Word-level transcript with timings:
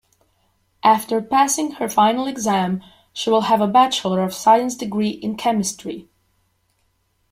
After 0.83 1.21
passing 1.21 1.73
her 1.73 1.87
final 1.87 2.25
exam 2.25 2.81
she 3.13 3.29
will 3.29 3.41
have 3.41 3.61
a 3.61 3.67
bachelor 3.67 4.23
of 4.23 4.33
science 4.33 4.73
degree 4.75 5.11
in 5.11 5.37
chemistry. 5.37 6.09